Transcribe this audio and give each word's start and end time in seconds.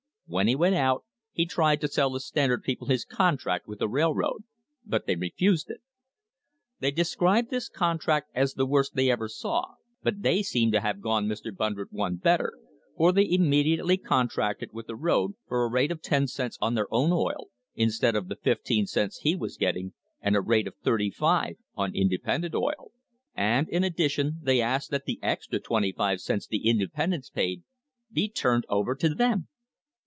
When 0.27 0.47
he 0.47 0.55
went 0.55 0.75
out 0.75 1.03
he 1.33 1.45
tried 1.45 1.81
to 1.81 1.89
sell 1.89 2.11
the 2.11 2.21
Standard 2.21 2.63
people 2.63 2.87
his 2.87 3.03
contract 3.03 3.67
with 3.67 3.79
the 3.79 3.89
railroad, 3.89 4.45
but 4.85 5.05
they 5.05 5.17
refused 5.17 5.69
it. 5.69 5.81
They 6.79 6.89
describe 6.89 7.49
this 7.49 7.67
contract 7.67 8.29
as 8.33 8.53
the 8.53 8.65
worst 8.65 8.95
they 8.95 9.11
ever 9.11 9.27
saw, 9.27 9.73
but 10.01 10.21
they 10.21 10.41
seem 10.41 10.71
to 10.71 10.79
have 10.79 11.01
gone 11.01 11.25
Mr. 11.27 11.53
Brundred 11.53 11.89
one 11.91 12.15
better, 12.15 12.53
for 12.95 13.11
they 13.11 13.29
immediately 13.29 13.97
contracted 13.97 14.69
with 14.71 14.87
the 14.87 14.95
road 14.95 15.33
for 15.49 15.65
a 15.65 15.69
rate 15.69 15.91
of 15.91 16.01
ten 16.01 16.27
cents 16.27 16.57
on 16.61 16.75
their 16.75 16.87
own 16.93 17.11
oil, 17.11 17.47
instead 17.75 18.15
of 18.15 18.29
the 18.29 18.37
fifteen 18.37 18.85
cents 18.87 19.17
he 19.23 19.35
was 19.35 19.57
getting, 19.57 19.91
and 20.21 20.37
a 20.37 20.41
rate 20.41 20.65
of 20.65 20.77
thirty 20.81 21.11
five 21.11 21.57
on 21.75 21.93
independent 21.93 22.55
oil. 22.55 22.93
And 23.35 23.67
in 23.67 23.83
addition 23.83 24.39
they 24.41 24.61
asked 24.61 24.91
that 24.91 25.03
the 25.03 25.19
extra 25.21 25.59
twenty 25.59 25.91
five 25.91 26.21
cents 26.21 26.47
the 26.47 26.69
independents 26.69 27.29
paid 27.29 27.63
be 28.13 28.29
turned 28.29 28.63
over 28.69 28.95
to 28.95 29.09
them! 29.13 29.49